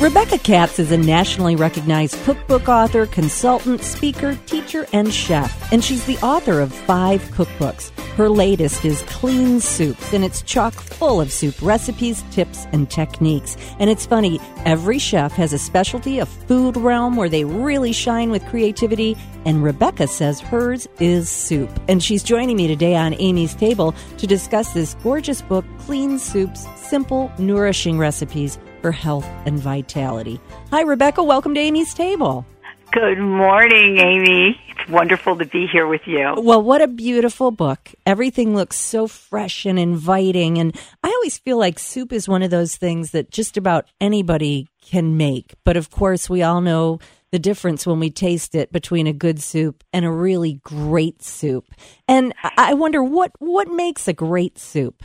Rebecca 0.00 0.38
Katz 0.38 0.80
is 0.80 0.90
a 0.90 0.98
nationally 0.98 1.54
recognized 1.54 2.16
cookbook 2.24 2.68
author, 2.68 3.06
consultant, 3.06 3.80
speaker, 3.80 4.36
teacher, 4.44 4.88
and 4.92 5.14
chef, 5.14 5.72
and 5.72 5.84
she's 5.84 6.04
the 6.04 6.18
author 6.18 6.60
of 6.60 6.74
five 6.74 7.22
cookbooks. 7.30 7.90
Her 8.16 8.28
latest 8.28 8.84
is 8.84 9.02
Clean 9.02 9.60
Soups, 9.60 10.12
and 10.12 10.24
it's 10.24 10.42
chock 10.42 10.74
full 10.74 11.20
of 11.20 11.32
soup 11.32 11.54
recipes, 11.62 12.24
tips, 12.32 12.66
and 12.72 12.90
techniques. 12.90 13.56
And 13.78 13.88
it's 13.88 14.04
funny, 14.04 14.40
every 14.64 14.98
chef 14.98 15.32
has 15.34 15.52
a 15.52 15.58
specialty, 15.58 16.18
a 16.18 16.26
food 16.26 16.76
realm 16.76 17.14
where 17.14 17.28
they 17.28 17.44
really 17.44 17.92
shine 17.92 18.30
with 18.30 18.44
creativity, 18.46 19.16
and 19.44 19.62
Rebecca 19.62 20.08
says 20.08 20.40
hers 20.40 20.88
is 20.98 21.30
soup. 21.30 21.70
And 21.88 22.02
she's 22.02 22.24
joining 22.24 22.56
me 22.56 22.66
today 22.66 22.96
on 22.96 23.14
Amy's 23.14 23.54
Table 23.54 23.94
to 24.18 24.26
discuss 24.26 24.72
this 24.72 24.94
gorgeous 25.04 25.40
book, 25.40 25.64
Clean 25.78 26.18
Soups 26.18 26.66
Simple, 26.76 27.32
Nourishing 27.38 27.96
Recipes 27.96 28.58
for 28.84 28.92
Health 28.92 29.26
and 29.46 29.58
Vitality. 29.58 30.38
Hi, 30.70 30.82
Rebecca. 30.82 31.22
Welcome 31.22 31.54
to 31.54 31.60
Amy's 31.60 31.94
Table. 31.94 32.44
Good 32.92 33.18
morning, 33.18 33.96
Amy. 33.96 34.60
It's 34.68 34.90
wonderful 34.90 35.38
to 35.38 35.46
be 35.46 35.66
here 35.66 35.86
with 35.86 36.02
you. 36.04 36.34
Well, 36.36 36.60
what 36.60 36.82
a 36.82 36.86
beautiful 36.86 37.50
book. 37.50 37.94
Everything 38.04 38.54
looks 38.54 38.76
so 38.76 39.06
fresh 39.06 39.64
and 39.64 39.78
inviting. 39.78 40.58
And 40.58 40.78
I 41.02 41.08
always 41.08 41.38
feel 41.38 41.56
like 41.56 41.78
soup 41.78 42.12
is 42.12 42.28
one 42.28 42.42
of 42.42 42.50
those 42.50 42.76
things 42.76 43.12
that 43.12 43.30
just 43.30 43.56
about 43.56 43.86
anybody 44.02 44.68
can 44.82 45.16
make. 45.16 45.54
But 45.64 45.78
of 45.78 45.90
course, 45.90 46.28
we 46.28 46.42
all 46.42 46.60
know 46.60 46.98
the 47.30 47.38
difference 47.38 47.86
when 47.86 48.00
we 48.00 48.10
taste 48.10 48.54
it 48.54 48.70
between 48.70 49.06
a 49.06 49.14
good 49.14 49.40
soup 49.40 49.82
and 49.94 50.04
a 50.04 50.10
really 50.10 50.60
great 50.62 51.22
soup. 51.22 51.64
And 52.06 52.34
I 52.58 52.74
wonder 52.74 53.02
what, 53.02 53.32
what 53.38 53.68
makes 53.68 54.08
a 54.08 54.12
great 54.12 54.58
soup? 54.58 55.02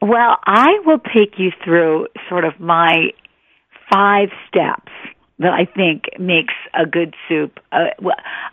Well, 0.00 0.38
I 0.46 0.80
will 0.84 1.00
take 1.14 1.38
you 1.38 1.50
through 1.62 2.08
sort 2.28 2.44
of 2.44 2.58
my 2.58 3.10
five 3.92 4.30
steps 4.48 4.92
that 5.38 5.52
I 5.52 5.64
think 5.64 6.04
makes 6.18 6.54
a 6.74 6.86
good 6.86 7.14
soup, 7.28 7.58
uh, 7.72 7.86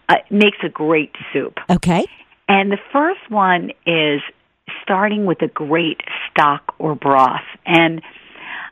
uh, 0.09 0.16
makes 0.30 0.58
a 0.64 0.70
great 0.70 1.14
soup. 1.34 1.58
Okay. 1.70 2.06
And 2.48 2.72
the 2.72 2.80
first 2.92 3.30
one 3.30 3.72
is 3.86 4.22
starting 4.84 5.25
with 5.25 5.42
a 5.42 5.48
great 5.48 6.02
stock 6.30 6.73
or 6.80 6.95
broth. 6.95 7.42
And 7.66 8.02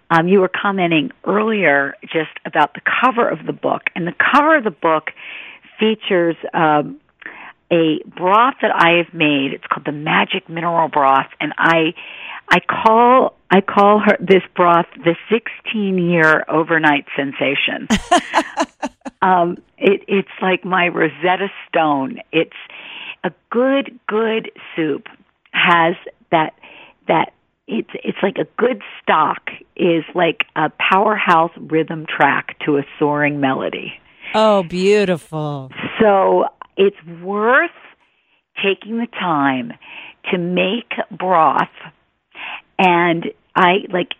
um, 0.09 0.28
you 0.28 0.40
were 0.40 0.50
commenting 0.50 1.12
earlier 1.26 1.96
just 2.03 2.31
about 2.46 2.73
the 2.73 2.81
cover 3.02 3.28
of 3.28 3.46
the 3.46 3.53
book, 3.53 3.84
and 3.96 4.08
the 4.08 4.14
cover 4.31 4.56
of 4.58 4.64
the 4.64 4.72
book 4.72 5.12
features 5.80 6.36
um, 6.53 7.00
a 7.72 8.00
broth 8.16 8.56
that 8.62 8.72
I 8.73 9.03
have 9.03 9.14
made. 9.14 9.53
It's 9.53 9.66
called 9.66 9.86
the 9.86 9.92
Magic 9.92 10.48
Mineral 10.48 10.88
Broth, 10.90 11.30
and 11.40 11.53
I 11.58 11.94
I 12.49 12.59
call 12.59 13.35
I 13.51 13.61
call 13.61 13.99
her 13.99 14.17
this 14.19 14.43
broth 14.55 14.88
the 14.97 15.15
16 15.29 15.97
year 15.97 16.43
overnight 16.49 17.05
sensation. 17.15 17.88
um, 19.21 19.57
it, 19.77 20.01
it's 20.07 20.27
like 20.41 20.66
my 20.66 20.88
Rosetta 20.88 21.47
Stone. 21.67 22.19
It's 22.31 22.51
a 23.23 23.31
good 23.49 23.99
good 24.07 24.51
soup 24.75 25.07
has 25.51 25.95
that 26.31 26.53
that 27.07 27.33
it's 27.67 27.89
it's 28.03 28.17
like 28.21 28.38
a 28.38 28.47
good 28.57 28.81
stock 29.01 29.49
is 29.75 30.03
like 30.13 30.45
a 30.55 30.69
powerhouse 30.77 31.51
rhythm 31.57 32.05
track 32.05 32.57
to 32.66 32.77
a 32.77 32.83
soaring 32.99 33.39
melody. 33.39 33.93
Oh, 34.33 34.63
beautiful. 34.63 35.71
So 35.99 36.45
it's 36.77 36.97
worth 37.21 37.71
taking 38.63 38.97
the 38.97 39.07
time 39.07 39.73
to 40.31 40.38
make 40.38 40.93
broth 41.11 41.69
and 42.78 43.26
I 43.56 43.86
like 43.91 44.13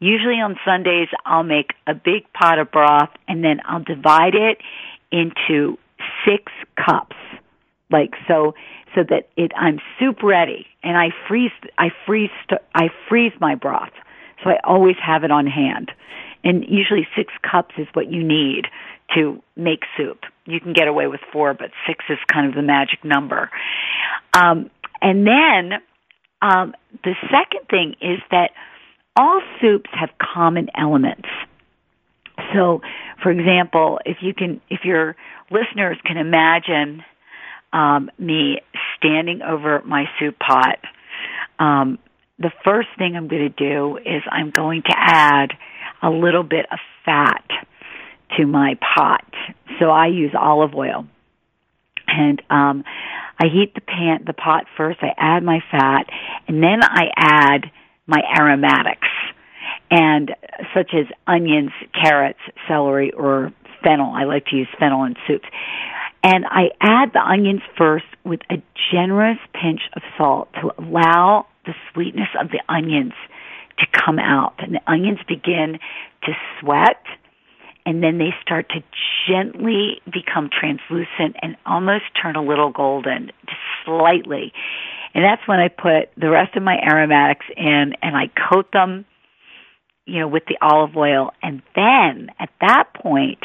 usually 0.00 0.40
on 0.40 0.56
Sundays 0.64 1.08
I'll 1.24 1.42
make 1.42 1.72
a 1.86 1.94
big 1.94 2.30
pot 2.32 2.58
of 2.58 2.70
broth 2.70 3.10
and 3.28 3.44
then 3.44 3.60
I'll 3.64 3.82
divide 3.82 4.34
it 4.34 4.58
into 5.10 5.78
six 6.24 6.52
cups. 6.76 7.16
Like 7.90 8.14
so 8.26 8.54
so 8.94 9.02
that 9.08 9.28
it 9.36 9.52
I'm 9.56 9.80
soup 9.98 10.22
ready 10.22 10.66
and 10.82 10.96
I 10.96 11.08
freeze 11.28 11.52
I 11.78 11.88
freeze 12.06 12.30
I 12.74 12.88
freeze 13.08 13.32
my 13.40 13.54
broth. 13.54 13.92
So 14.42 14.50
I 14.50 14.58
always 14.64 14.96
have 15.04 15.24
it 15.24 15.30
on 15.30 15.46
hand. 15.46 15.92
And 16.44 16.64
usually 16.66 17.06
6 17.16 17.32
cups 17.48 17.74
is 17.78 17.86
what 17.92 18.10
you 18.10 18.24
need 18.24 18.66
to 19.14 19.40
make 19.56 19.84
soup. 19.96 20.24
You 20.44 20.58
can 20.60 20.72
get 20.72 20.88
away 20.88 21.06
with 21.06 21.20
4, 21.32 21.54
but 21.54 21.70
6 21.86 22.04
is 22.08 22.18
kind 22.32 22.48
of 22.48 22.54
the 22.54 22.62
magic 22.62 23.04
number. 23.04 23.50
Um 24.34 24.70
and 25.00 25.26
then 25.26 25.80
um, 26.42 26.74
the 27.04 27.14
second 27.30 27.68
thing 27.70 27.94
is 28.00 28.18
that 28.30 28.50
all 29.16 29.40
soups 29.60 29.90
have 29.92 30.10
common 30.20 30.68
elements. 30.74 31.28
So, 32.52 32.80
for 33.22 33.30
example, 33.30 34.00
if 34.04 34.18
you 34.20 34.34
can, 34.34 34.60
if 34.68 34.80
your 34.84 35.16
listeners 35.50 35.96
can 36.04 36.16
imagine 36.16 37.04
um, 37.72 38.10
me 38.18 38.58
standing 38.96 39.40
over 39.42 39.82
my 39.84 40.06
soup 40.18 40.38
pot, 40.38 40.78
um, 41.58 41.98
the 42.38 42.50
first 42.64 42.88
thing 42.98 43.14
I'm 43.16 43.28
going 43.28 43.54
to 43.54 43.70
do 43.70 43.98
is 43.98 44.22
I'm 44.30 44.50
going 44.50 44.82
to 44.82 44.94
add 44.96 45.52
a 46.02 46.10
little 46.10 46.42
bit 46.42 46.66
of 46.72 46.78
fat 47.04 47.44
to 48.36 48.46
my 48.46 48.76
pot. 48.80 49.24
So 49.78 49.90
I 49.90 50.08
use 50.08 50.32
olive 50.36 50.74
oil, 50.74 51.06
and 52.08 52.42
um, 52.50 52.84
I 53.42 53.48
heat 53.48 53.74
the 53.74 53.80
pan, 53.80 54.22
the 54.24 54.34
pot 54.34 54.66
first. 54.76 55.00
I 55.02 55.14
add 55.18 55.42
my 55.42 55.58
fat, 55.68 56.06
and 56.46 56.62
then 56.62 56.80
I 56.80 57.06
add 57.16 57.72
my 58.06 58.20
aromatics, 58.38 59.08
and 59.90 60.30
such 60.72 60.92
as 60.94 61.06
onions, 61.26 61.72
carrots, 61.92 62.38
celery, 62.68 63.10
or 63.10 63.52
fennel. 63.82 64.12
I 64.14 64.24
like 64.24 64.46
to 64.46 64.56
use 64.56 64.68
fennel 64.78 65.02
in 65.02 65.16
soups. 65.26 65.48
And 66.22 66.44
I 66.46 66.70
add 66.80 67.12
the 67.12 67.20
onions 67.20 67.62
first 67.76 68.04
with 68.24 68.40
a 68.48 68.62
generous 68.92 69.38
pinch 69.52 69.80
of 69.94 70.02
salt 70.16 70.48
to 70.60 70.70
allow 70.78 71.46
the 71.66 71.74
sweetness 71.92 72.28
of 72.40 72.50
the 72.50 72.60
onions 72.68 73.14
to 73.78 73.86
come 73.90 74.20
out. 74.20 74.54
And 74.58 74.76
the 74.76 74.80
onions 74.86 75.18
begin 75.26 75.80
to 76.22 76.32
sweat 76.60 77.02
and 77.84 78.02
then 78.02 78.18
they 78.18 78.30
start 78.42 78.68
to 78.70 78.82
gently 79.28 80.00
become 80.04 80.50
translucent 80.50 81.36
and 81.42 81.56
almost 81.66 82.04
turn 82.20 82.36
a 82.36 82.42
little 82.42 82.70
golden, 82.70 83.30
just 83.46 83.60
slightly. 83.84 84.52
And 85.14 85.24
that's 85.24 85.46
when 85.46 85.58
I 85.58 85.68
put 85.68 86.10
the 86.16 86.30
rest 86.30 86.56
of 86.56 86.62
my 86.62 86.76
aromatics 86.76 87.46
in 87.56 87.94
and 88.00 88.16
I 88.16 88.30
coat 88.50 88.72
them, 88.72 89.04
you 90.06 90.20
know, 90.20 90.28
with 90.28 90.44
the 90.46 90.58
olive 90.62 90.96
oil. 90.96 91.32
And 91.42 91.62
then 91.74 92.28
at 92.38 92.50
that 92.60 92.94
point, 92.94 93.40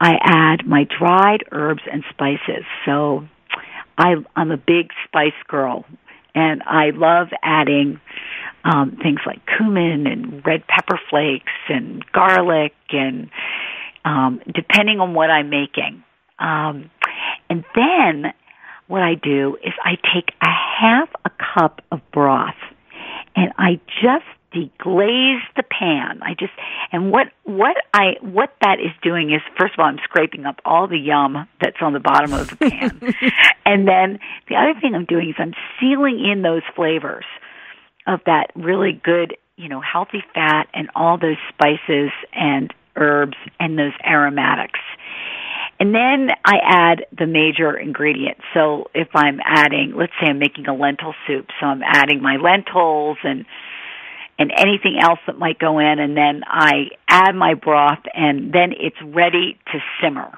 I 0.00 0.16
add 0.22 0.66
my 0.66 0.86
dried 0.98 1.44
herbs 1.50 1.82
and 1.90 2.04
spices. 2.10 2.64
So 2.84 3.26
I, 3.96 4.14
I'm 4.36 4.50
a 4.50 4.56
big 4.56 4.90
spice 5.06 5.32
girl 5.48 5.84
and 6.38 6.62
I 6.62 6.90
love 6.90 7.28
adding 7.42 8.00
um, 8.64 8.96
things 9.02 9.18
like 9.26 9.40
cumin 9.56 10.06
and 10.06 10.46
red 10.46 10.64
pepper 10.68 11.00
flakes 11.10 11.52
and 11.68 12.04
garlic 12.12 12.74
and 12.90 13.28
um, 14.04 14.40
depending 14.54 15.00
on 15.00 15.14
what 15.14 15.30
I'm 15.30 15.50
making. 15.50 16.04
Um, 16.38 16.90
and 17.50 17.64
then 17.74 18.32
what 18.86 19.02
I 19.02 19.14
do 19.14 19.56
is 19.64 19.72
I 19.84 19.96
take 20.14 20.30
a 20.40 20.48
half 20.48 21.08
a 21.24 21.30
cup 21.54 21.82
of 21.90 22.00
broth 22.12 22.54
and 23.34 23.52
I 23.58 23.80
just 24.00 24.24
deglaze 24.54 25.40
the 25.56 25.62
pan. 25.62 26.20
I 26.22 26.34
just 26.38 26.52
and 26.92 27.10
what 27.10 27.28
what 27.44 27.76
I 27.92 28.16
what 28.20 28.50
that 28.62 28.78
is 28.80 28.92
doing 29.02 29.32
is 29.32 29.40
first 29.58 29.74
of 29.74 29.80
all 29.80 29.86
I'm 29.86 29.98
scraping 30.04 30.46
up 30.46 30.60
all 30.64 30.88
the 30.88 30.98
yum 30.98 31.48
that's 31.60 31.76
on 31.80 31.92
the 31.92 32.00
bottom 32.00 32.32
of 32.32 32.48
the 32.48 32.56
pan. 32.56 33.00
and 33.66 33.86
then 33.86 34.18
the 34.48 34.56
other 34.56 34.78
thing 34.80 34.94
I'm 34.94 35.04
doing 35.04 35.30
is 35.30 35.34
I'm 35.38 35.54
sealing 35.80 36.24
in 36.24 36.42
those 36.42 36.62
flavors 36.74 37.24
of 38.06 38.20
that 38.24 38.46
really 38.54 38.98
good, 39.04 39.36
you 39.56 39.68
know, 39.68 39.80
healthy 39.80 40.24
fat 40.34 40.68
and 40.72 40.88
all 40.94 41.18
those 41.18 41.36
spices 41.50 42.10
and 42.32 42.72
herbs 42.96 43.36
and 43.60 43.78
those 43.78 43.92
aromatics. 44.04 44.80
And 45.80 45.94
then 45.94 46.30
I 46.44 46.56
add 46.64 47.06
the 47.16 47.26
major 47.26 47.76
ingredients. 47.76 48.40
So 48.52 48.90
if 48.94 49.08
I'm 49.14 49.38
adding, 49.44 49.92
let's 49.96 50.12
say 50.20 50.28
I'm 50.28 50.40
making 50.40 50.66
a 50.66 50.74
lentil 50.74 51.14
soup, 51.26 51.46
so 51.60 51.66
I'm 51.66 51.82
adding 51.84 52.20
my 52.20 52.36
lentils 52.36 53.18
and 53.22 53.44
and 54.38 54.52
anything 54.56 54.98
else 55.02 55.18
that 55.26 55.38
might 55.38 55.58
go 55.58 55.78
in 55.78 55.98
and 55.98 56.16
then 56.16 56.42
I 56.46 56.90
add 57.08 57.34
my 57.34 57.54
broth 57.54 58.02
and 58.14 58.52
then 58.52 58.72
it's 58.78 58.96
ready 59.04 59.58
to 59.72 59.78
simmer. 60.02 60.32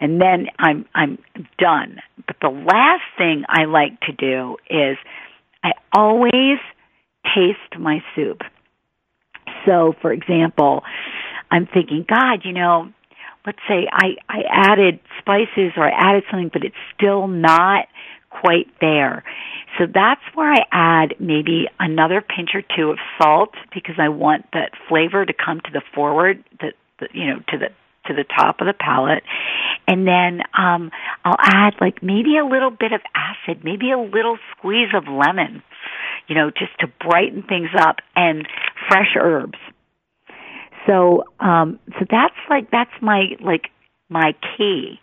And 0.00 0.20
then 0.20 0.46
I'm 0.58 0.86
I'm 0.94 1.18
done. 1.58 1.98
But 2.26 2.36
the 2.40 2.48
last 2.48 3.02
thing 3.16 3.44
I 3.48 3.64
like 3.64 4.00
to 4.02 4.12
do 4.12 4.56
is 4.68 4.96
I 5.62 5.72
always 5.92 6.58
taste 7.34 7.78
my 7.78 8.02
soup. 8.14 8.42
So 9.66 9.94
for 10.00 10.12
example, 10.12 10.82
I'm 11.50 11.66
thinking, 11.66 12.04
God, 12.08 12.40
you 12.44 12.52
know, 12.52 12.90
let's 13.46 13.58
say 13.68 13.86
I, 13.90 14.16
I 14.28 14.42
added 14.50 15.00
spices 15.20 15.72
or 15.76 15.84
I 15.84 15.92
added 15.96 16.24
something, 16.30 16.50
but 16.52 16.64
it's 16.64 16.74
still 16.96 17.28
not 17.28 17.86
quite 18.44 18.68
there. 18.80 19.24
So 19.78 19.86
that's 19.92 20.20
where 20.34 20.52
I 20.52 20.66
add 20.70 21.14
maybe 21.18 21.66
another 21.80 22.20
pinch 22.20 22.50
or 22.54 22.62
two 22.76 22.90
of 22.90 22.98
salt 23.18 23.54
because 23.72 23.96
I 23.98 24.08
want 24.10 24.44
that 24.52 24.72
flavor 24.88 25.24
to 25.24 25.32
come 25.32 25.60
to 25.60 25.70
the 25.72 25.82
forward, 25.94 26.44
the, 26.60 26.72
you 27.12 27.26
know, 27.26 27.38
to 27.48 27.58
the 27.58 27.68
to 28.06 28.12
the 28.12 28.24
top 28.24 28.60
of 28.60 28.66
the 28.66 28.74
palate. 28.74 29.22
And 29.88 30.06
then 30.06 30.42
um 30.56 30.90
I'll 31.24 31.38
add 31.40 31.74
like 31.80 32.02
maybe 32.02 32.36
a 32.36 32.44
little 32.44 32.70
bit 32.70 32.92
of 32.92 33.00
acid, 33.14 33.64
maybe 33.64 33.90
a 33.90 33.98
little 33.98 34.36
squeeze 34.52 34.90
of 34.94 35.04
lemon, 35.08 35.62
you 36.28 36.34
know, 36.34 36.50
just 36.50 36.78
to 36.80 36.86
brighten 37.00 37.42
things 37.42 37.70
up 37.78 37.96
and 38.14 38.46
fresh 38.88 39.16
herbs. 39.18 39.58
So 40.86 41.24
um 41.40 41.78
so 41.98 42.04
that's 42.10 42.36
like 42.50 42.70
that's 42.70 42.92
my 43.00 43.36
like 43.40 43.70
my 44.10 44.34
key. 44.56 45.00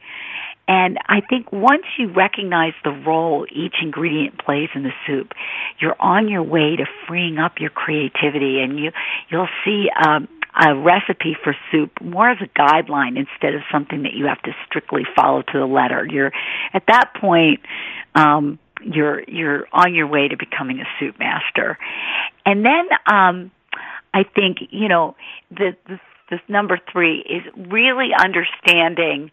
And 0.71 0.97
I 1.09 1.19
think 1.19 1.51
once 1.51 1.83
you 1.99 2.07
recognize 2.13 2.71
the 2.85 2.91
role 2.91 3.45
each 3.51 3.75
ingredient 3.81 4.37
plays 4.37 4.69
in 4.73 4.83
the 4.83 4.93
soup, 5.05 5.33
you're 5.79 5.97
on 5.99 6.29
your 6.29 6.43
way 6.43 6.77
to 6.77 6.85
freeing 7.05 7.39
up 7.39 7.59
your 7.59 7.71
creativity 7.71 8.61
and 8.61 8.79
you, 8.79 8.91
you'll 9.29 9.49
see, 9.65 9.89
um, 10.01 10.29
a 10.57 10.73
recipe 10.73 11.35
for 11.43 11.55
soup 11.71 11.91
more 12.01 12.29
as 12.29 12.37
a 12.41 12.47
guideline 12.57 13.17
instead 13.17 13.53
of 13.53 13.61
something 13.69 14.03
that 14.03 14.13
you 14.13 14.27
have 14.27 14.41
to 14.43 14.51
strictly 14.65 15.03
follow 15.13 15.41
to 15.41 15.59
the 15.59 15.65
letter. 15.65 16.07
You're, 16.09 16.31
at 16.73 16.83
that 16.87 17.15
point, 17.19 17.59
um, 18.15 18.57
you're, 18.81 19.23
you're 19.27 19.67
on 19.73 19.93
your 19.93 20.07
way 20.07 20.29
to 20.29 20.37
becoming 20.37 20.79
a 20.79 20.85
soup 20.99 21.19
master. 21.19 21.77
And 22.45 22.65
then, 22.65 22.87
um, 23.07 23.51
I 24.13 24.23
think, 24.23 24.59
you 24.69 24.87
know, 24.87 25.15
the, 25.49 25.75
the 26.29 26.39
number 26.47 26.79
three 26.91 27.19
is 27.19 27.43
really 27.69 28.11
understanding 28.17 29.31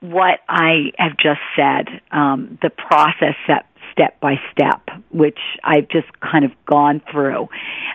what 0.00 0.40
I 0.48 0.92
have 0.98 1.16
just 1.16 1.40
said, 1.56 2.00
um, 2.10 2.58
the 2.62 2.70
process 2.70 3.34
step, 3.44 3.66
step 3.92 4.18
by 4.20 4.36
step, 4.50 4.88
which 5.10 5.38
I've 5.62 5.88
just 5.88 6.08
kind 6.20 6.44
of 6.44 6.52
gone 6.66 7.02
through, 7.10 7.48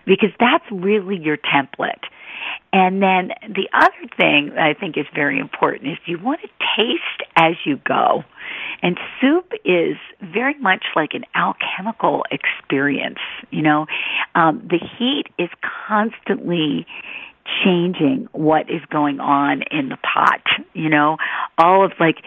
because 0.05 0.29
that's 0.39 0.65
really 0.71 1.17
your 1.17 1.37
template. 1.37 2.03
And 2.71 3.01
then 3.01 3.31
the 3.47 3.69
other 3.73 4.09
thing 4.17 4.51
I 4.57 4.73
think 4.73 4.97
is 4.97 5.05
very 5.15 5.39
important 5.39 5.91
is 5.93 5.97
you 6.05 6.19
want 6.19 6.41
to 6.41 6.47
taste 6.77 7.31
as 7.35 7.53
you 7.65 7.79
go. 7.87 8.23
And 8.83 8.99
soup 9.19 9.53
is 9.63 9.95
very 10.21 10.59
much 10.59 10.83
like 10.95 11.13
an 11.13 11.23
alchemical 11.33 12.25
experience. 12.29 13.19
You 13.49 13.63
know, 13.63 13.85
um, 14.35 14.67
the 14.69 14.79
heat 14.97 15.25
is 15.39 15.49
constantly 15.87 16.85
changing 17.63 18.27
what 18.31 18.69
is 18.69 18.81
going 18.89 19.19
on 19.19 19.63
in 19.71 19.89
the 19.89 19.97
pot. 19.97 20.41
You 20.73 20.89
know, 20.89 21.17
all 21.57 21.85
of 21.85 21.91
like 21.99 22.17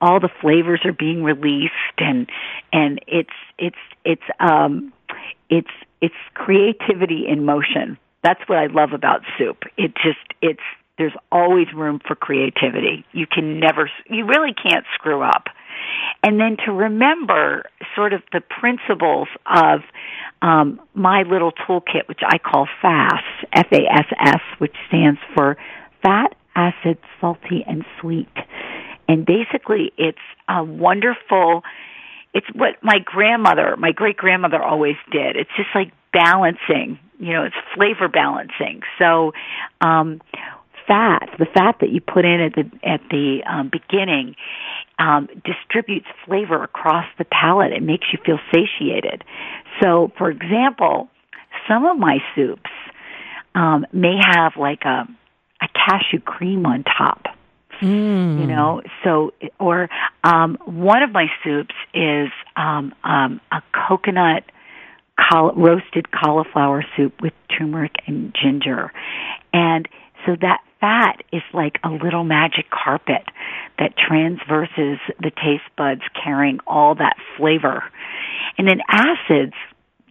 all 0.00 0.20
the 0.20 0.30
flavors 0.40 0.80
are 0.84 0.92
being 0.92 1.22
released 1.22 1.72
and 1.98 2.28
and 2.72 3.00
it's 3.06 3.30
it's 3.58 3.76
it's 4.04 4.22
um 4.40 4.92
it's 5.48 5.70
it's 6.00 6.14
creativity 6.34 7.24
in 7.28 7.44
motion. 7.44 7.98
That's 8.22 8.40
what 8.46 8.58
I 8.58 8.66
love 8.66 8.92
about 8.92 9.22
soup. 9.38 9.64
It 9.76 9.94
just 9.94 10.18
it's 10.42 10.62
there's 10.98 11.14
always 11.32 11.66
room 11.74 12.00
for 12.06 12.14
creativity. 12.14 13.04
You 13.12 13.26
can 13.26 13.58
never 13.58 13.90
you 14.08 14.26
really 14.26 14.54
can't 14.54 14.84
screw 14.94 15.22
up. 15.22 15.46
And 16.22 16.40
then 16.40 16.56
to 16.64 16.72
remember 16.72 17.64
sort 17.94 18.12
of 18.12 18.22
the 18.32 18.40
principles 18.40 19.28
of 19.46 19.80
um, 20.40 20.80
my 20.94 21.22
little 21.22 21.52
toolkit, 21.52 22.08
which 22.08 22.20
I 22.26 22.38
call 22.38 22.66
FASS, 22.80 23.22
F-A-S-S, 23.52 24.40
which 24.58 24.74
stands 24.88 25.20
for 25.34 25.56
fat, 26.02 26.34
acid, 26.54 26.98
salty, 27.20 27.64
and 27.66 27.84
sweet. 28.00 28.28
And 29.08 29.26
basically, 29.26 29.92
it's 29.96 30.18
a 30.48 30.62
wonderful. 30.62 31.62
It's 32.32 32.46
what 32.54 32.82
my 32.82 32.98
grandmother, 33.04 33.76
my 33.76 33.92
great 33.92 34.16
grandmother, 34.16 34.62
always 34.62 34.96
did. 35.12 35.36
It's 35.36 35.50
just 35.56 35.68
like 35.74 35.92
balancing. 36.12 36.98
You 37.18 37.32
know, 37.34 37.44
it's 37.44 37.54
flavor 37.76 38.08
balancing. 38.08 38.80
So, 38.98 39.32
um, 39.80 40.20
fat, 40.86 41.30
the 41.38 41.46
fat 41.46 41.76
that 41.80 41.90
you 41.90 42.00
put 42.00 42.24
in 42.24 42.40
at 42.40 42.54
the 42.54 42.70
at 42.86 43.00
the 43.10 43.40
um, 43.48 43.70
beginning, 43.70 44.36
um, 44.98 45.28
distributes 45.44 46.06
flavor 46.26 46.62
across 46.62 47.06
the 47.18 47.24
palate. 47.24 47.72
It 47.72 47.82
makes 47.82 48.06
you 48.12 48.18
feel 48.24 48.38
satiated. 48.52 49.24
So, 49.82 50.12
for 50.18 50.30
example, 50.30 51.08
some 51.68 51.84
of 51.84 51.98
my 51.98 52.18
soups 52.34 52.70
um, 53.54 53.86
may 53.92 54.16
have 54.20 54.52
like 54.56 54.82
a 54.84 55.06
a 55.62 55.68
cashew 55.72 56.20
cream 56.20 56.66
on 56.66 56.84
top. 56.84 57.23
Mm. 57.80 58.40
You 58.40 58.46
know, 58.46 58.82
so 59.02 59.32
or 59.58 59.88
um, 60.22 60.58
one 60.64 61.02
of 61.02 61.10
my 61.12 61.26
soups 61.42 61.74
is 61.92 62.28
um, 62.56 62.94
um, 63.04 63.40
a 63.52 63.62
coconut 63.88 64.44
col- 65.18 65.54
roasted 65.54 66.10
cauliflower 66.10 66.84
soup 66.96 67.20
with 67.20 67.32
turmeric 67.56 67.92
and 68.06 68.34
ginger, 68.34 68.92
and 69.52 69.88
so 70.26 70.36
that 70.40 70.60
fat 70.80 71.22
is 71.32 71.42
like 71.52 71.78
a 71.82 71.88
little 71.88 72.24
magic 72.24 72.66
carpet 72.70 73.24
that 73.78 73.94
transverses 73.96 74.98
the 75.18 75.30
taste 75.30 75.64
buds 75.76 76.02
carrying 76.22 76.58
all 76.66 76.94
that 76.94 77.16
flavor. 77.36 77.84
And 78.58 78.68
then 78.68 78.80
acids 78.88 79.54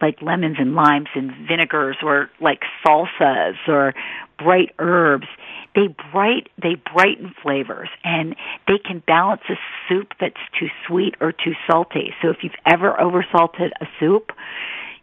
like 0.00 0.20
lemons 0.20 0.56
and 0.58 0.74
limes 0.74 1.08
and 1.14 1.32
vinegars 1.48 1.96
or 2.02 2.30
like 2.40 2.60
salsas 2.84 3.54
or 3.68 3.94
bright 4.38 4.70
herbs, 4.78 5.26
they 5.74 5.88
bright 6.12 6.48
they 6.62 6.76
brighten 6.92 7.34
flavors 7.42 7.88
and 8.04 8.36
they 8.66 8.78
can 8.78 9.02
balance 9.06 9.42
a 9.48 9.54
soup 9.88 10.12
that's 10.20 10.34
too 10.58 10.68
sweet 10.86 11.14
or 11.20 11.32
too 11.32 11.52
salty. 11.68 12.12
So 12.22 12.30
if 12.30 12.38
you've 12.42 12.52
ever 12.66 12.92
oversalted 12.92 13.70
a 13.80 13.86
soup, 13.98 14.30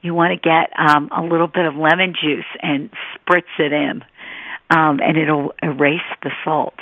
you 0.01 0.13
want 0.13 0.31
to 0.31 0.49
get 0.49 0.71
um, 0.77 1.09
a 1.15 1.21
little 1.21 1.47
bit 1.47 1.65
of 1.65 1.75
lemon 1.75 2.13
juice 2.19 2.45
and 2.61 2.89
spritz 3.15 3.59
it 3.59 3.71
in 3.71 4.03
um, 4.71 4.99
and 5.01 5.17
it'll 5.17 5.53
erase 5.61 5.99
the 6.23 6.31
salt. 6.43 6.75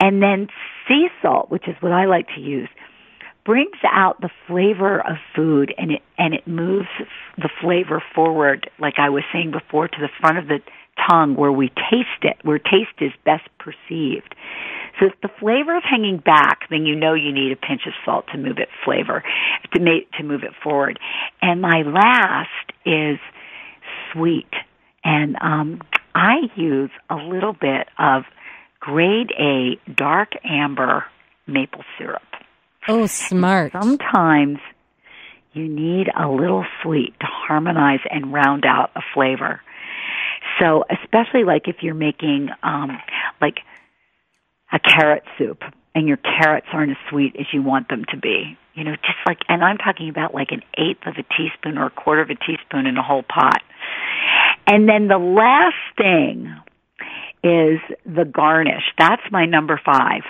And 0.00 0.22
then 0.22 0.48
sea 0.86 1.08
salt, 1.22 1.50
which 1.50 1.66
is 1.66 1.74
what 1.80 1.92
I 1.92 2.04
like 2.04 2.28
to 2.34 2.40
use, 2.40 2.68
brings 3.44 3.76
out 3.84 4.20
the 4.20 4.30
flavor 4.46 5.00
of 5.00 5.16
food 5.34 5.74
and 5.78 5.92
it 5.92 6.02
and 6.18 6.34
it 6.34 6.46
moves 6.46 6.88
the 7.36 7.48
flavor 7.60 8.02
forward, 8.14 8.70
like 8.78 8.94
I 8.98 9.08
was 9.08 9.24
saying 9.32 9.52
before, 9.52 9.88
to 9.88 9.98
the 10.00 10.10
front 10.20 10.38
of 10.38 10.48
the 10.48 10.58
tongue 11.08 11.36
where 11.36 11.52
we 11.52 11.68
taste 11.68 12.22
it, 12.22 12.36
where 12.42 12.58
taste 12.58 13.00
is 13.00 13.12
best 13.24 13.48
perceived. 13.58 14.34
So 14.98 15.06
if 15.06 15.20
the 15.22 15.28
flavor 15.40 15.76
is 15.76 15.84
hanging 15.88 16.18
back, 16.18 16.62
then 16.70 16.84
you 16.84 16.96
know 16.96 17.14
you 17.14 17.32
need 17.32 17.52
a 17.52 17.56
pinch 17.56 17.82
of 17.86 17.92
salt 18.04 18.26
to 18.32 18.38
move 18.38 18.58
it 18.58 18.68
flavor, 18.84 19.22
to 19.74 19.80
make, 19.80 20.10
to 20.12 20.24
move 20.24 20.42
it 20.42 20.52
forward. 20.62 20.98
And 21.40 21.60
my 21.60 21.82
last 21.82 22.72
is 22.84 23.18
sweet. 24.12 24.52
And 25.04 25.36
um, 25.40 25.80
I 26.14 26.48
use 26.56 26.90
a 27.08 27.14
little 27.14 27.52
bit 27.52 27.88
of 27.98 28.24
grade 28.80 29.32
A 29.38 29.78
dark 29.90 30.32
amber 30.44 31.04
maple 31.46 31.84
syrup. 31.96 32.22
Oh, 32.88 33.06
smart. 33.06 33.72
Sometimes 33.72 34.58
you 35.52 35.68
need 35.68 36.08
a 36.18 36.26
little 36.28 36.64
sweet 36.82 37.12
to 37.20 37.26
harmonize 37.26 38.00
and 38.10 38.32
round 38.32 38.64
out 38.64 38.90
a 38.96 39.00
flavor. 39.12 39.60
So, 40.58 40.84
especially 40.90 41.44
like 41.44 41.68
if 41.68 41.76
you're 41.82 41.94
making 41.94 42.48
um 42.62 42.98
like 43.40 43.58
a 44.72 44.78
carrot 44.78 45.22
soup 45.36 45.62
and 45.94 46.08
your 46.08 46.16
carrots 46.16 46.66
aren't 46.72 46.92
as 46.92 46.96
sweet 47.10 47.36
as 47.38 47.46
you 47.52 47.62
want 47.62 47.88
them 47.88 48.04
to 48.10 48.16
be. 48.16 48.56
You 48.74 48.84
know, 48.84 48.94
just 48.94 49.18
like 49.26 49.40
and 49.48 49.62
I'm 49.62 49.76
talking 49.76 50.08
about 50.08 50.32
like 50.34 50.48
an 50.50 50.62
eighth 50.78 51.06
of 51.06 51.14
a 51.18 51.24
teaspoon 51.36 51.76
or 51.76 51.86
a 51.86 51.90
quarter 51.90 52.22
of 52.22 52.30
a 52.30 52.36
teaspoon 52.36 52.86
in 52.86 52.96
a 52.96 53.02
whole 53.02 53.22
pot. 53.22 53.60
And 54.66 54.88
then 54.88 55.08
the 55.08 55.18
last 55.18 55.76
thing 55.96 56.54
is 57.42 57.80
the 58.06 58.24
garnish. 58.24 58.84
That's 58.98 59.22
my 59.30 59.46
number 59.46 59.80
five. 59.84 60.22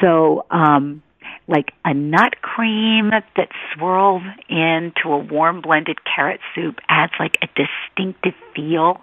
So, 0.00 0.46
um, 0.50 1.02
like 1.46 1.72
a 1.84 1.92
nut 1.92 2.40
cream 2.40 3.10
that 3.10 3.48
swirls 3.74 4.22
into 4.48 5.08
a 5.08 5.18
warm 5.18 5.60
blended 5.60 5.98
carrot 6.04 6.40
soup 6.54 6.80
adds 6.88 7.12
like 7.20 7.36
a 7.42 7.46
distinctive 7.48 8.34
feel 8.54 9.02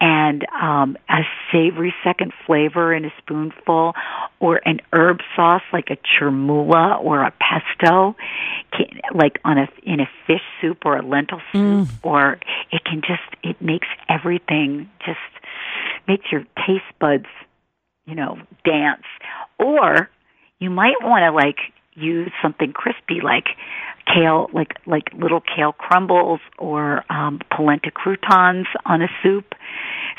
and 0.00 0.46
um, 0.60 0.96
a 1.08 1.22
savory 1.50 1.94
second 2.04 2.32
flavor 2.46 2.94
in 2.94 3.04
a 3.06 3.12
spoonful, 3.18 3.94
or 4.40 4.60
an 4.66 4.80
herb 4.92 5.20
sauce 5.34 5.62
like 5.72 5.88
a 5.90 5.96
chermoula 6.04 6.98
or 7.02 7.22
a 7.22 7.32
pesto, 7.40 8.14
can, 8.72 9.00
like 9.14 9.40
on 9.44 9.56
a 9.58 9.68
in 9.82 10.00
a 10.00 10.08
fish 10.26 10.42
soup 10.60 10.78
or 10.84 10.96
a 10.98 11.02
lentil 11.02 11.40
soup, 11.52 11.88
Mm. 11.88 11.88
or 12.02 12.38
it 12.70 12.84
can 12.84 13.00
just 13.00 13.22
it 13.42 13.60
makes 13.62 13.88
everything 14.08 14.88
just 15.04 15.18
makes 16.06 16.30
your 16.30 16.44
taste 16.66 16.84
buds, 17.00 17.26
you 18.06 18.14
know, 18.14 18.38
dance. 18.64 19.02
Or 19.58 20.10
you 20.58 20.70
might 20.70 20.96
want 21.02 21.22
to 21.22 21.32
like 21.32 21.58
use 21.94 22.30
something 22.42 22.72
crispy 22.72 23.20
like 23.22 23.46
kale, 24.06 24.48
like 24.52 24.74
like 24.86 25.10
little 25.14 25.40
kale 25.40 25.72
crumbles 25.72 26.40
or 26.58 27.04
um, 27.10 27.40
polenta 27.54 27.90
croutons 27.90 28.66
on 28.84 29.02
a 29.02 29.08
soup. 29.22 29.54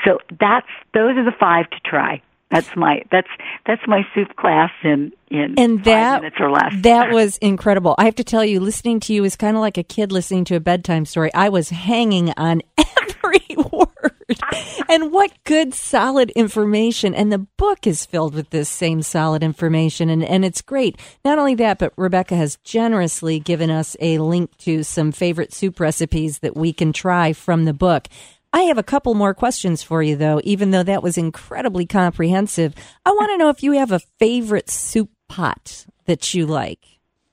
So 0.05 0.19
that's 0.39 0.67
those 0.93 1.17
are 1.17 1.25
the 1.25 1.35
five 1.39 1.69
to 1.69 1.79
try. 1.85 2.21
That's 2.49 2.75
my 2.77 3.03
that's 3.11 3.27
that's 3.65 3.81
my 3.87 4.03
soup 4.15 4.35
class 4.37 4.71
in 4.83 5.11
in 5.29 5.55
and 5.57 5.83
that, 5.83 6.13
five 6.13 6.21
minutes 6.21 6.37
or 6.39 6.49
less. 6.49 6.73
That 6.81 7.11
was 7.11 7.37
incredible. 7.39 7.95
I 7.97 8.05
have 8.05 8.15
to 8.15 8.23
tell 8.23 8.45
you, 8.45 8.61
listening 8.61 9.01
to 9.01 9.13
you 9.13 9.25
is 9.25 9.35
kind 9.35 9.57
of 9.57 9.61
like 9.61 9.77
a 9.77 9.83
kid 9.83 10.11
listening 10.11 10.45
to 10.45 10.55
a 10.55 10.59
bedtime 10.59 11.05
story. 11.05 11.33
I 11.33 11.49
was 11.49 11.69
hanging 11.69 12.31
on 12.37 12.61
every 12.77 13.55
word. 13.57 13.96
And 14.89 15.11
what 15.11 15.31
good, 15.43 15.73
solid 15.73 16.29
information. 16.31 17.13
And 17.13 17.31
the 17.31 17.39
book 17.57 17.85
is 17.85 18.05
filled 18.05 18.33
with 18.33 18.51
this 18.51 18.69
same 18.69 19.01
solid 19.01 19.43
information. 19.43 20.09
And, 20.09 20.23
and 20.23 20.45
it's 20.45 20.61
great. 20.61 20.97
Not 21.25 21.39
only 21.39 21.55
that, 21.55 21.79
but 21.79 21.93
Rebecca 21.97 22.35
has 22.35 22.57
generously 22.63 23.39
given 23.39 23.69
us 23.69 23.97
a 23.99 24.17
link 24.19 24.55
to 24.59 24.83
some 24.83 25.11
favorite 25.11 25.53
soup 25.53 25.79
recipes 25.79 26.39
that 26.39 26.55
we 26.55 26.71
can 26.71 26.93
try 26.93 27.33
from 27.33 27.65
the 27.65 27.73
book. 27.73 28.07
I 28.53 28.61
have 28.61 28.77
a 28.77 28.83
couple 28.83 29.13
more 29.13 29.33
questions 29.33 29.83
for 29.83 30.01
you, 30.01 30.15
though, 30.15 30.39
even 30.43 30.71
though 30.71 30.83
that 30.83 31.03
was 31.03 31.17
incredibly 31.17 31.85
comprehensive. 31.85 32.73
I 33.05 33.11
want 33.11 33.31
to 33.31 33.37
know 33.37 33.49
if 33.49 33.61
you 33.61 33.73
have 33.73 33.91
a 33.91 33.99
favorite 34.19 34.69
soup 34.69 35.09
pot 35.27 35.85
that 36.05 36.33
you 36.33 36.45
like. 36.45 36.79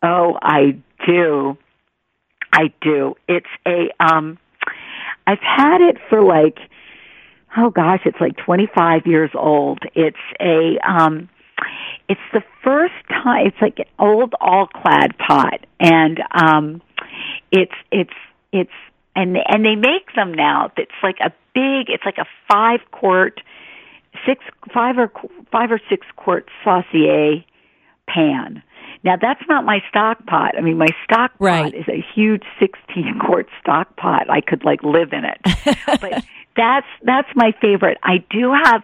Oh, 0.02 0.36
I 0.42 0.76
do. 1.06 1.56
I 2.52 2.72
do. 2.82 3.14
It's 3.28 3.46
a 3.66 3.90
um 4.00 4.38
I've 5.26 5.40
had 5.40 5.80
it 5.80 5.96
for 6.08 6.22
like 6.22 6.58
oh 7.56 7.70
gosh, 7.70 8.00
it's 8.04 8.20
like 8.20 8.36
25 8.44 9.06
years 9.06 9.30
old. 9.34 9.80
It's 9.94 10.16
a 10.40 10.78
um 10.86 11.28
it's 12.08 12.20
the 12.32 12.42
first 12.62 12.94
time 13.08 13.46
it's 13.46 13.56
like 13.62 13.78
an 13.78 13.86
old 13.98 14.34
all-clad 14.40 15.16
pot 15.16 15.64
and 15.80 16.20
um 16.32 16.82
it's 17.50 17.72
it's 17.90 18.12
it's 18.52 18.72
and 19.14 19.36
and 19.46 19.64
they 19.64 19.76
make 19.76 20.12
them 20.14 20.34
now 20.34 20.70
that's 20.76 20.90
like 21.02 21.18
a 21.20 21.30
big 21.54 21.88
it's 21.88 22.04
like 22.04 22.18
a 22.18 22.26
5 22.50 22.80
quart 22.90 23.40
six 24.26 24.44
five 24.72 24.98
or 24.98 25.10
five 25.50 25.70
or 25.70 25.80
six 25.88 26.06
quart 26.16 26.48
saucier 26.64 27.44
pan 28.08 28.62
now 29.04 29.16
that's 29.20 29.42
not 29.48 29.66
my 29.66 29.80
stock 29.90 30.24
pot. 30.24 30.56
I 30.56 30.62
mean, 30.62 30.78
my 30.78 30.88
stock 31.04 31.30
right. 31.38 31.72
pot 31.72 31.74
is 31.74 31.86
a 31.88 32.02
huge 32.14 32.42
16 32.58 33.18
quart 33.20 33.48
stock 33.60 33.94
pot. 33.96 34.30
I 34.30 34.40
could 34.40 34.64
like 34.64 34.82
live 34.82 35.12
in 35.12 35.24
it. 35.26 35.78
but 36.00 36.24
that's, 36.56 36.86
that's 37.02 37.28
my 37.34 37.52
favorite. 37.60 37.98
I 38.02 38.24
do 38.30 38.52
have, 38.52 38.82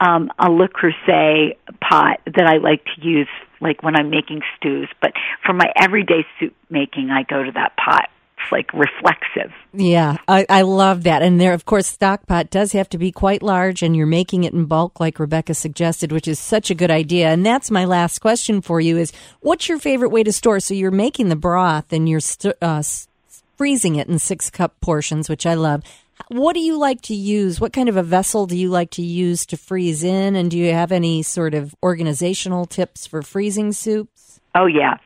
um, 0.00 0.30
a 0.38 0.50
Le 0.50 0.68
Creuset 0.68 1.56
pot 1.80 2.20
that 2.24 2.46
I 2.46 2.56
like 2.56 2.84
to 2.94 3.06
use 3.06 3.28
like 3.60 3.82
when 3.82 3.96
I'm 3.96 4.08
making 4.08 4.40
stews, 4.56 4.88
but 5.02 5.12
for 5.44 5.52
my 5.52 5.70
everyday 5.76 6.24
soup 6.38 6.54
making, 6.70 7.10
I 7.10 7.24
go 7.24 7.42
to 7.42 7.52
that 7.52 7.76
pot 7.76 8.08
It's 8.42 8.52
like 8.52 8.72
reflexive. 8.72 9.52
Yeah, 9.72 10.16
I, 10.26 10.46
I 10.48 10.62
love 10.62 11.02
that. 11.04 11.22
And 11.22 11.40
there, 11.40 11.52
of 11.52 11.64
course, 11.64 11.86
stock 11.86 12.26
pot 12.26 12.50
does 12.50 12.72
have 12.72 12.88
to 12.90 12.98
be 12.98 13.12
quite 13.12 13.42
large, 13.42 13.82
and 13.82 13.94
you're 13.96 14.06
making 14.06 14.44
it 14.44 14.52
in 14.52 14.64
bulk, 14.64 15.00
like 15.00 15.18
Rebecca 15.18 15.54
suggested, 15.54 16.12
which 16.12 16.28
is 16.28 16.38
such 16.38 16.70
a 16.70 16.74
good 16.74 16.90
idea. 16.90 17.28
And 17.28 17.44
that's 17.44 17.70
my 17.70 17.84
last 17.84 18.20
question 18.20 18.60
for 18.60 18.80
you: 18.80 18.96
is 18.96 19.12
what's 19.40 19.68
your 19.68 19.78
favorite 19.78 20.10
way 20.10 20.22
to 20.22 20.32
store? 20.32 20.60
So 20.60 20.74
you're 20.74 20.90
making 20.90 21.28
the 21.28 21.36
broth 21.36 21.92
and 21.92 22.08
you're 22.08 22.20
st- 22.20 22.56
uh, 22.62 22.82
freezing 23.56 23.96
it 23.96 24.08
in 24.08 24.18
six 24.18 24.50
cup 24.50 24.80
portions, 24.80 25.28
which 25.28 25.46
I 25.46 25.54
love. 25.54 25.82
What 26.30 26.54
do 26.54 26.60
you 26.60 26.78
like 26.78 27.00
to 27.02 27.14
use? 27.14 27.60
What 27.60 27.72
kind 27.72 27.88
of 27.88 27.96
a 27.96 28.04
vessel 28.04 28.46
do 28.46 28.56
you 28.56 28.70
like 28.70 28.90
to 28.92 29.02
use 29.02 29.44
to 29.46 29.56
freeze 29.56 30.04
in? 30.04 30.36
And 30.36 30.48
do 30.48 30.56
you 30.56 30.72
have 30.72 30.92
any 30.92 31.24
sort 31.24 31.54
of 31.54 31.74
organizational 31.82 32.66
tips 32.66 33.04
for 33.04 33.20
freezing 33.20 33.72
soups? 33.72 34.40
Oh 34.54 34.66
yeah. 34.66 34.98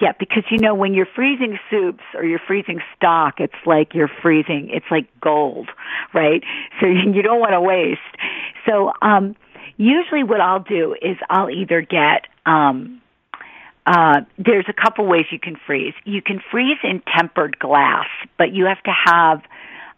Yeah, 0.00 0.12
because 0.18 0.44
you 0.50 0.58
know 0.58 0.74
when 0.74 0.94
you're 0.94 1.08
freezing 1.14 1.58
soups 1.70 2.02
or 2.14 2.24
you're 2.24 2.40
freezing 2.46 2.80
stock, 2.96 3.40
it's 3.40 3.52
like 3.66 3.92
you're 3.92 4.10
freezing. 4.22 4.70
It's 4.72 4.86
like 4.90 5.06
gold, 5.20 5.68
right? 6.14 6.42
So 6.80 6.86
you 6.86 7.20
don't 7.22 7.40
want 7.40 7.52
to 7.52 7.60
waste. 7.60 8.00
So 8.66 8.90
um, 9.02 9.36
usually, 9.76 10.24
what 10.24 10.40
I'll 10.40 10.64
do 10.64 10.94
is 10.94 11.18
I'll 11.28 11.50
either 11.50 11.82
get 11.82 12.26
um, 12.46 13.02
uh, 13.86 14.22
there's 14.38 14.66
a 14.68 14.72
couple 14.72 15.06
ways 15.06 15.26
you 15.30 15.38
can 15.38 15.56
freeze. 15.66 15.92
You 16.04 16.22
can 16.22 16.40
freeze 16.50 16.78
in 16.82 17.02
tempered 17.16 17.58
glass, 17.58 18.06
but 18.38 18.52
you 18.52 18.64
have 18.64 18.82
to 18.84 18.92
have 19.04 19.42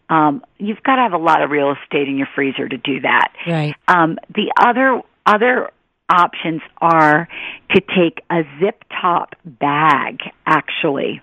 um, 0.09 0.43
you've 0.57 0.81
got 0.83 0.95
to 0.95 1.01
have 1.01 1.13
a 1.13 1.17
lot 1.17 1.41
of 1.41 1.49
real 1.49 1.73
estate 1.73 2.07
in 2.07 2.17
your 2.17 2.29
freezer 2.33 2.67
to 2.67 2.77
do 2.77 3.01
that. 3.01 3.33
Right. 3.45 3.75
Um, 3.87 4.17
the 4.33 4.53
other 4.57 5.01
other 5.25 5.69
options 6.09 6.61
are 6.77 7.27
to 7.71 7.81
take 7.81 8.21
a 8.29 8.43
zip 8.59 8.83
top 9.01 9.35
bag 9.43 10.19
actually 10.45 11.21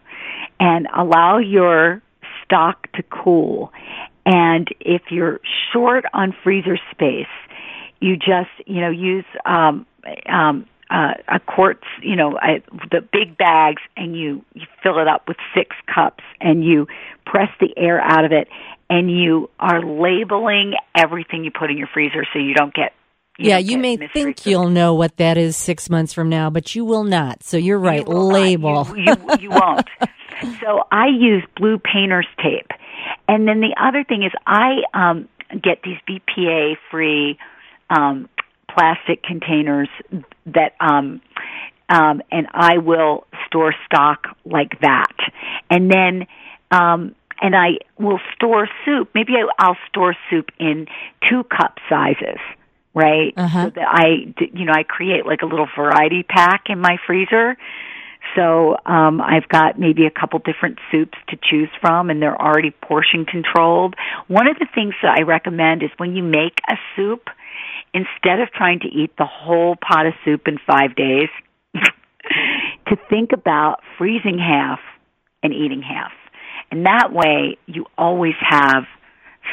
and 0.61 0.87
allow 0.95 1.39
your 1.39 2.03
stock 2.45 2.91
to 2.93 3.03
cool. 3.05 3.73
And 4.27 4.69
if 4.81 5.03
you're 5.11 5.41
short 5.73 6.05
on 6.13 6.35
freezer 6.45 6.79
space, 6.91 7.27
you 8.01 8.17
just, 8.17 8.51
you 8.67 8.81
know, 8.81 8.91
use, 8.91 9.25
um, 9.47 9.87
um, 10.27 10.67
uh, 10.91 11.15
a 11.29 11.41
quartz, 11.41 11.85
you 12.03 12.15
know, 12.15 12.37
uh, 12.37 12.61
the 12.91 13.01
big 13.01 13.37
bags 13.37 13.83
and 13.97 14.17
you, 14.17 14.45
you 14.55 14.67
fill 14.83 14.99
it 14.99 15.09
up 15.09 15.27
with 15.27 15.39
six 15.55 15.75
cups 15.93 16.23
and 16.41 16.65
you 16.65 16.87
press 17.25 17.49
the 17.61 17.73
air 17.77 18.01
out 18.01 18.25
of 18.25 18.33
it 18.33 18.49
and 18.91 19.11
you 19.11 19.51
are 19.59 19.83
labeling 19.83 20.75
everything 20.95 21.45
you 21.45 21.51
put 21.51 21.71
in 21.71 21.79
your 21.79 21.89
freezer 21.93 22.25
so 22.33 22.39
you 22.39 22.55
don't 22.55 22.75
get 22.75 22.93
you 23.39 23.49
yeah, 23.49 23.59
you 23.59 23.79
may 23.79 23.97
think 23.97 24.39
food. 24.39 24.47
you'll 24.47 24.71
know 24.71 24.95
what 24.95 25.17
that 25.17 25.37
is 25.37 25.57
six 25.57 25.91
months 25.91 26.13
from 26.13 26.29
now, 26.29 26.51
but 26.51 26.77
you 26.77 26.85
will 26.85 27.03
not. 27.03 27.43
So 27.43 27.57
you're 27.57 27.81
right. 27.81 28.07
You 28.07 28.15
Label. 28.15 28.87
You, 28.97 29.05
you, 29.07 29.37
you 29.41 29.51
won't. 29.51 29.89
so 30.61 30.85
I 30.93 31.09
use 31.09 31.43
blue 31.57 31.81
painter's 31.81 32.29
tape. 32.41 32.71
And 33.27 33.49
then 33.49 33.61
the 33.61 33.75
other 33.77 34.05
thing 34.05 34.23
is 34.23 34.31
I 34.47 34.83
um, 34.95 35.29
get 35.51 35.83
these 35.83 35.99
BPA 36.09 36.77
free 36.93 37.37
um, 37.91 38.29
plastic 38.71 39.25
containers 39.25 39.89
that 40.47 40.75
um, 40.81 41.21
um, 41.89 42.23
and 42.31 42.47
I 42.53 42.79
will 42.79 43.27
store 43.47 43.75
stock 43.87 44.27
like 44.45 44.81
that. 44.81 45.13
And 45.71 45.91
then 45.91 46.27
um, 46.71 47.15
and 47.45 47.55
I 47.55 47.77
will 47.99 48.21
store 48.35 48.67
soup. 48.85 49.11
Maybe 49.15 49.35
I, 49.35 49.47
I'll 49.59 49.77
store 49.89 50.17
soup 50.31 50.49
in 50.59 50.87
two 51.29 51.45
cup 51.45 51.77
sizes 51.89 52.41
right? 52.97 53.35
Uh-huh. 53.37 53.65
So 53.65 53.71
that 53.71 53.89
I, 53.89 54.33
you 54.53 54.65
know, 54.65 54.73
I 54.73 54.85
create 54.85 55.27
like 55.27 55.43
a 55.43 55.47
little 55.47 55.67
variety 55.77 56.23
pack 56.23 56.67
in 56.69 56.79
my 56.79 56.97
freezer. 57.07 57.57
So 58.37 58.77
um, 58.87 59.21
I've 59.21 59.49
got 59.49 59.79
maybe 59.79 60.07
a 60.07 60.11
couple 60.11 60.39
different 60.39 60.79
soups 60.91 61.19
to 61.29 61.37
choose 61.43 61.69
from, 61.81 62.09
and 62.09 62.23
they're 62.23 62.41
already 62.41 62.71
portion 62.71 63.27
controlled. 63.27 63.95
One 64.29 64.49
of 64.49 64.59
the 64.59 64.67
things 64.75 64.95
that 65.03 65.17
I 65.19 65.23
recommend 65.23 65.83
is 65.83 65.91
when 65.99 66.17
you 66.17 66.23
make 66.23 66.59
a 66.69 66.77
soup, 66.97 67.29
instead 67.93 68.41
of 68.41 68.51
trying 68.53 68.81
to 68.81 68.89
eat 68.89 69.11
the 69.19 69.27
whole 69.27 69.77
pot 69.77 70.07
of 70.07 70.15
soup 70.25 70.49
in 70.49 70.59
five 70.67 70.97
days, 70.97 71.29
to 71.75 72.97
think 73.11 73.33
about 73.33 73.81
freezing 73.99 74.39
half 74.39 74.81
and 75.43 75.53
eating 75.53 75.83
half. 75.83 76.13
And 76.75 76.87
that 76.87 77.13
way, 77.13 77.57
you 77.67 77.87
always 77.97 78.35
have 78.41 78.83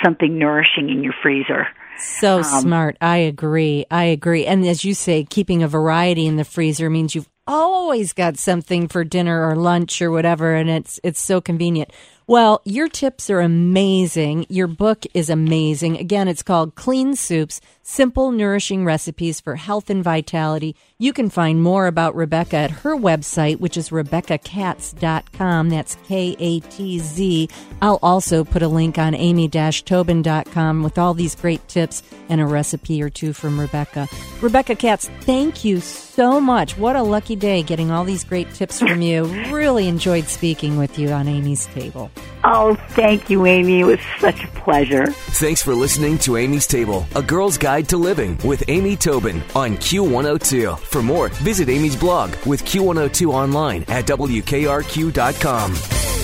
something 0.04 0.40
nourishing 0.40 0.90
in 0.90 1.04
your 1.04 1.14
freezer. 1.22 1.68
So 2.00 2.38
um, 2.38 2.44
smart. 2.44 2.98
I 3.00 3.18
agree. 3.18 3.86
I 3.92 4.06
agree. 4.06 4.48
And 4.48 4.66
as 4.66 4.84
you 4.84 4.96
say, 4.96 5.24
keeping 5.24 5.62
a 5.62 5.68
variety 5.68 6.26
in 6.26 6.38
the 6.38 6.44
freezer 6.44 6.90
means 6.90 7.14
you've 7.14 7.30
always 7.46 8.14
got 8.14 8.38
something 8.38 8.88
for 8.88 9.04
dinner 9.04 9.48
or 9.48 9.56
lunch 9.56 10.02
or 10.02 10.10
whatever 10.10 10.56
and 10.56 10.68
it's 10.68 11.00
it's 11.04 11.22
so 11.22 11.40
convenient. 11.40 11.92
Well, 12.32 12.62
your 12.64 12.88
tips 12.88 13.30
are 13.30 13.42
amazing. 13.42 14.46
Your 14.48 14.68
book 14.68 15.06
is 15.14 15.30
amazing. 15.30 15.98
Again, 15.98 16.30
it's 16.30 16.44
called 16.44 16.76
Clean 16.76 17.14
Soups 17.14 17.60
Simple, 17.84 18.32
Nourishing 18.32 18.86
Recipes 18.86 19.42
for 19.42 19.58
Health 19.58 19.90
and 19.90 20.02
Vitality. 20.02 20.78
You 20.98 21.12
can 21.12 21.30
find 21.30 21.62
more 21.62 21.88
about 21.88 22.16
Rebecca 22.16 22.56
at 22.56 22.72
her 22.72 22.96
website, 22.96 23.60
which 23.60 23.76
is 23.76 23.90
RebeccaKatz.com. 23.90 25.70
That's 25.70 25.98
K 26.08 26.36
A 26.40 26.60
T 26.62 27.00
Z. 27.00 27.50
I'll 27.82 28.00
also 28.02 28.46
put 28.46 28.62
a 28.62 28.68
link 28.70 28.98
on 28.98 29.14
amy 29.14 29.50
tobin.com 29.50 30.84
with 30.84 30.98
all 30.98 31.14
these 31.14 31.36
great 31.36 31.68
tips 31.68 32.02
and 32.30 32.40
a 32.40 32.46
recipe 32.46 33.02
or 33.02 33.10
two 33.10 33.34
from 33.34 33.60
Rebecca. 33.60 34.08
Rebecca 34.40 34.76
Katz, 34.76 35.10
thank 35.22 35.66
you 35.66 35.82
so 35.82 36.40
much. 36.40 36.78
What 36.78 36.96
a 36.96 37.04
lucky 37.04 37.36
day 37.36 37.62
getting 37.64 37.92
all 37.92 38.06
these 38.06 38.24
great 38.24 38.54
tips 38.54 38.80
from 38.80 39.02
you. 39.02 39.26
Really 39.52 39.88
enjoyed 39.88 40.28
speaking 40.28 40.78
with 40.78 40.98
you 40.98 41.10
on 41.10 41.28
Amy's 41.28 41.66
Table. 41.66 42.12
Oh, 42.44 42.76
thank 42.90 43.30
you, 43.30 43.46
Amy. 43.46 43.82
It 43.82 43.86
was 43.86 44.00
such 44.20 44.44
a 44.44 44.48
pleasure. 44.48 45.08
Thanks 45.12 45.62
for 45.62 45.74
listening 45.74 46.18
to 46.20 46.38
Amy's 46.38 46.68
Table, 46.68 47.06
a 47.16 47.22
girl's 47.22 47.58
guide 47.58 47.88
to 47.90 47.98
living 47.98 48.38
with 48.44 48.64
Amy 48.68 48.96
Tobin 48.96 49.44
on 49.56 49.78
Q102. 49.78 50.80
For 50.80 51.04
more, 51.04 51.30
visit 51.30 51.70
Amy's 51.70 51.96
blog 51.96 52.32
with 52.46 52.64
Q102 52.64 53.32
online 53.32 53.84
at 53.88 54.06
WKRQ.com. 54.06 56.21